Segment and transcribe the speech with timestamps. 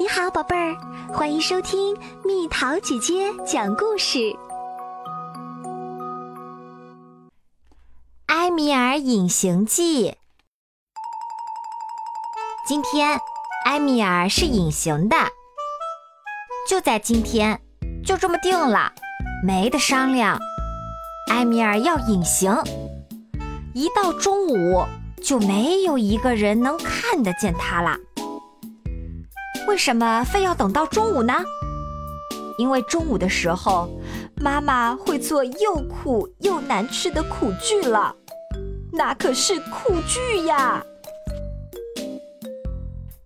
[0.00, 0.76] 你好，宝贝儿，
[1.12, 4.18] 欢迎收听蜜桃姐姐讲故事。
[8.26, 10.10] 《埃米尔隐形记》。
[12.64, 13.18] 今天，
[13.64, 15.16] 埃米尔是隐形的。
[16.68, 17.60] 就在今天，
[18.06, 18.92] 就这么定了，
[19.44, 20.38] 没得商量。
[21.32, 22.56] 埃米尔要隐形，
[23.74, 24.86] 一到中午
[25.20, 27.98] 就没有一个人能看得见他了。
[29.68, 31.34] 为什么非要等到中午呢？
[32.56, 33.86] 因为中午的时候，
[34.40, 38.16] 妈妈会做又苦又难吃的苦剧了。
[38.90, 40.82] 那可是苦剧呀！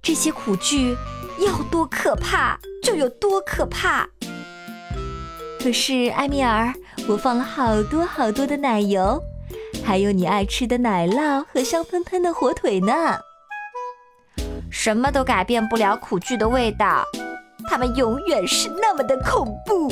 [0.03, 0.97] 这些苦剧
[1.39, 4.09] 要多可怕就有多可怕。
[5.61, 6.75] 可是埃米尔，
[7.09, 9.23] 我放了好多好多的奶油，
[9.85, 13.21] 还有你爱吃的奶酪和香喷喷的火腿呢。
[14.85, 17.05] 什么都改变不了苦剧的味道，
[17.69, 19.89] 它们永远是那么的恐怖。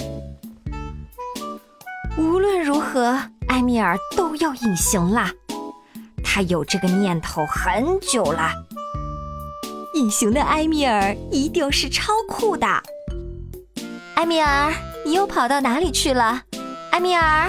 [2.19, 3.17] 无论如何，
[3.51, 5.31] 埃米尔都要隐形啦。
[6.25, 8.51] 他有这个念头很久了。
[9.95, 12.67] 隐形的埃米尔一定是超酷的。
[14.17, 14.73] 埃米尔，
[15.07, 16.43] 你又跑到哪里去了？
[16.91, 17.49] 埃米尔，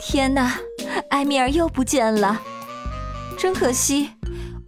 [0.00, 0.58] 天哪，
[1.10, 2.40] 埃米尔又不见了，
[3.36, 4.12] 真可惜。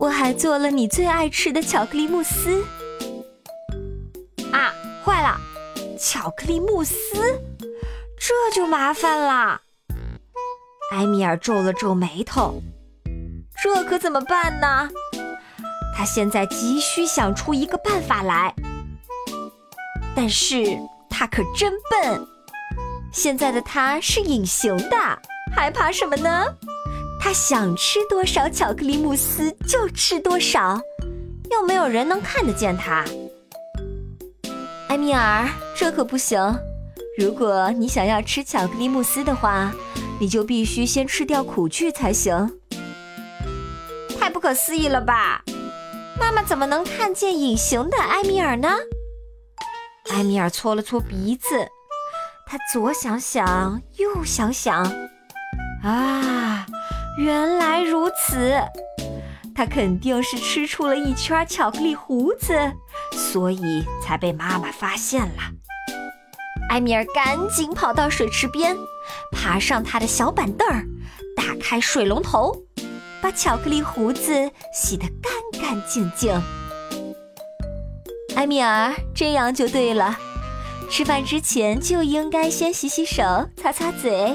[0.02, 2.64] 我还做了你最爱吃的巧克力慕斯。
[4.50, 5.40] 啊，坏了！
[5.96, 6.96] 巧克力慕斯，
[8.18, 9.60] 这就麻烦了。
[10.90, 12.60] 埃米尔皱了皱眉头，
[13.62, 14.90] 这可怎么办呢？
[15.96, 18.52] 他现在急需想出一个办法来。
[20.16, 20.76] 但是
[21.08, 22.26] 他可真笨，
[23.12, 24.96] 现在的他是隐形的，
[25.54, 26.44] 还怕什么呢？
[27.24, 30.80] 他想吃多少巧克力慕斯就吃多少，
[31.52, 33.04] 又没有人能看得见他。
[34.88, 36.36] 埃米尔，这可不行！
[37.16, 39.72] 如果你想要吃巧克力慕斯的话，
[40.18, 42.58] 你就必须先吃掉苦苣才行。
[44.18, 45.44] 太不可思议了吧！
[46.18, 48.68] 妈妈怎么能看见隐形的埃米尔呢？
[50.10, 51.68] 埃米尔搓了搓鼻子，
[52.48, 54.84] 他左想想，右想想，
[55.84, 56.66] 啊！
[57.18, 58.58] 原来如此，
[59.54, 62.54] 他肯定是吃出了一圈巧克力胡子，
[63.12, 65.42] 所以才被妈妈发现了。
[66.70, 68.74] 埃米尔赶紧跑到水池边，
[69.30, 70.86] 爬上他的小板凳儿，
[71.36, 72.56] 打开水龙头，
[73.20, 76.32] 把巧克力胡子洗得干干净净。
[78.36, 80.18] 埃米尔，这样就对了，
[80.90, 83.22] 吃饭之前就应该先洗洗手，
[83.54, 84.34] 擦擦嘴。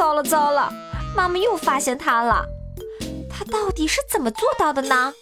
[0.00, 0.72] 糟了糟了，
[1.14, 2.46] 妈妈又发现他了。
[3.28, 5.12] 他到底是怎么做到的呢？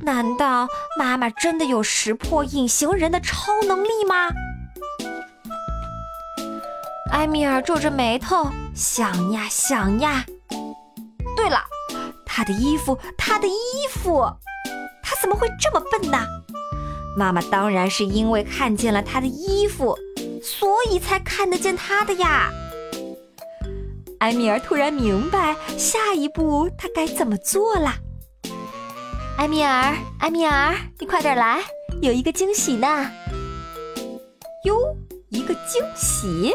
[0.00, 0.66] 难道
[0.98, 4.30] 妈妈真的有识破隐形人的超能力吗？
[7.12, 10.24] 埃米尔皱着眉头想呀想呀。
[11.36, 11.60] 对了，
[12.24, 13.52] 他的衣服，他的衣
[13.90, 14.26] 服，
[15.02, 16.26] 他怎么会这么笨呢？
[17.18, 19.94] 妈妈当然是因为看见了他的衣服，
[20.42, 22.50] 所以才看得见他的呀。
[24.20, 27.94] 埃米尔突然明白下一步他该怎么做了。
[29.38, 31.60] 埃米尔，埃米尔，你快点来，
[32.02, 33.10] 有一个惊喜呢！
[34.66, 34.76] 哟，
[35.30, 36.54] 一个惊喜！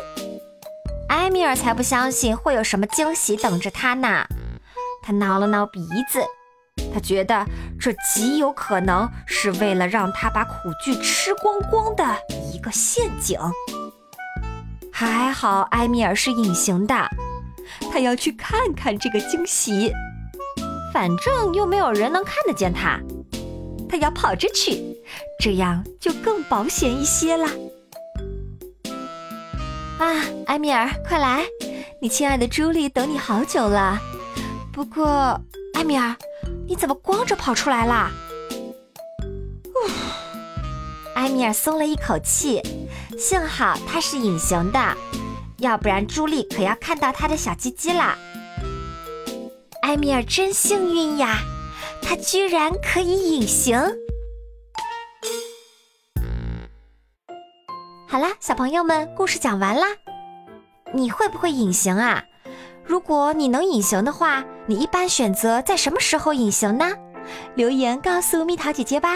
[1.10, 4.28] 埃米尔才不相信会有什么惊喜等着他呢。
[5.02, 6.24] 他挠了挠鼻子，
[6.94, 7.44] 他觉得
[7.80, 10.54] 这极有可能是为了让他把苦
[10.84, 12.04] 剧吃光光的
[12.54, 13.40] 一个陷阱。
[14.92, 17.10] 还好埃米尔是隐形的。
[17.92, 19.92] 他要去看看这个惊喜，
[20.94, 23.00] 反正又没有人能看得见他。
[23.88, 24.96] 他要跑着去，
[25.40, 27.48] 这样就更保险一些了。
[29.98, 31.46] 啊，埃米尔，快来！
[32.02, 34.00] 你亲爱的朱莉等你好久了。
[34.74, 35.40] 不过，
[35.76, 36.16] 埃米尔，
[36.68, 38.12] 你怎么光着跑出来啦？
[41.16, 42.62] 埃米尔松了一口气，
[43.18, 44.80] 幸好他是隐形的。
[45.58, 48.18] 要不然，朱莉可要看到他的小鸡鸡啦。
[49.84, 51.40] 埃米尔真幸运呀，
[52.02, 53.80] 他居然可以隐形。
[58.08, 59.88] 好啦，小朋友们，故事讲完啦。
[60.94, 62.24] 你会不会隐形啊？
[62.84, 66.92] 如果你能隐形的话，你一般选择在什么时候隐形呢？
[67.56, 69.16] 留言告诉蜜桃姐姐吧。